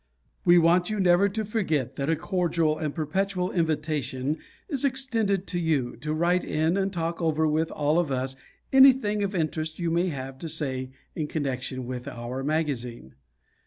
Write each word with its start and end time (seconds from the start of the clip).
We 0.43 0.57
want 0.57 0.89
you 0.89 0.99
never 0.99 1.29
to 1.29 1.45
forget 1.45 1.95
that 1.95 2.09
a 2.09 2.15
cordial 2.15 2.75
and 2.75 2.95
perpetual 2.95 3.51
invitation 3.51 4.39
is 4.67 4.83
extended 4.83 5.45
to 5.45 5.59
you 5.59 5.95
to 5.97 6.11
write 6.11 6.43
in 6.43 6.75
and 6.75 6.91
talk 6.91 7.21
over 7.21 7.45
with 7.47 7.69
all 7.71 7.99
of 7.99 8.11
us 8.11 8.35
anything 8.73 9.21
of 9.21 9.35
interest 9.35 9.77
you 9.77 9.91
may 9.91 10.07
have 10.09 10.39
to 10.39 10.49
say 10.49 10.89
in 11.15 11.27
connection 11.27 11.85
with 11.85 12.07
our 12.07 12.41
magazine. 12.43 13.13